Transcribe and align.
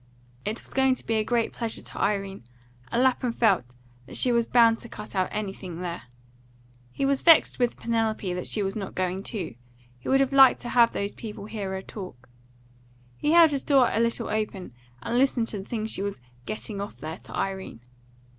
It 0.45 0.63
was 0.63 0.73
going 0.73 0.95
to 0.95 1.05
be 1.05 1.13
a 1.13 1.23
great 1.23 1.53
pleasure 1.53 1.83
to 1.83 1.99
Irene, 2.01 2.43
and 2.91 3.03
Lapham 3.03 3.31
felt 3.31 3.75
that 4.07 4.17
she 4.17 4.31
was 4.31 4.47
bound 4.47 4.79
to 4.79 4.89
cut 4.89 5.13
out 5.13 5.29
anything 5.31 5.81
there. 5.81 6.05
He 6.91 7.05
was 7.05 7.21
vexed 7.21 7.59
with 7.59 7.77
Penelope 7.77 8.33
that 8.33 8.47
she 8.47 8.63
was 8.63 8.75
not 8.75 8.95
going 8.95 9.21
too; 9.21 9.53
he 9.99 10.09
would 10.09 10.19
have 10.19 10.33
liked 10.33 10.59
to 10.61 10.69
have 10.69 10.91
those 10.91 11.13
people 11.13 11.45
hear 11.45 11.69
her 11.73 11.83
talk. 11.83 12.27
He 13.15 13.33
held 13.33 13.51
his 13.51 13.61
door 13.61 13.91
a 13.93 13.99
little 13.99 14.27
open, 14.31 14.73
and 15.03 15.19
listened 15.19 15.49
to 15.49 15.59
the 15.59 15.65
things 15.65 15.91
she 15.91 16.01
was 16.01 16.19
"getting 16.47 16.81
off" 16.81 16.97
there 16.97 17.19
to 17.19 17.35
Irene. 17.37 17.81